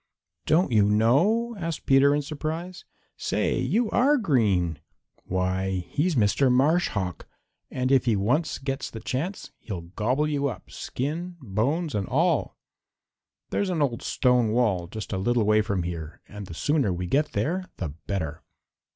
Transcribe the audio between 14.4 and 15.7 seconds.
wall just a little way